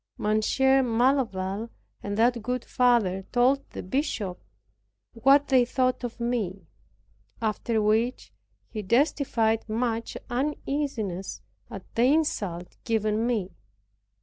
Monsieur 0.17 0.81
Malaval 0.81 1.69
and 2.01 2.17
that 2.17 2.41
good 2.41 2.65
father 2.65 3.21
told 3.31 3.69
the 3.69 3.83
bishop 3.83 4.43
what 5.13 5.49
they 5.49 5.63
thought 5.63 6.03
of 6.03 6.19
me; 6.19 6.65
after 7.39 7.83
which 7.83 8.33
he 8.67 8.81
testified 8.81 9.69
much 9.69 10.17
uneasiness 10.27 11.43
at 11.69 11.83
the 11.93 12.01
insult 12.05 12.77
given 12.83 13.27
me. 13.27 13.51